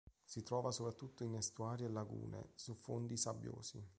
Si 0.25 0.41
trova 0.41 0.71
soprattutto 0.71 1.23
in 1.23 1.35
estuari 1.35 1.83
e 1.83 1.87
lagune, 1.87 2.53
su 2.55 2.73
fondi 2.73 3.17
sabbiosi. 3.17 3.87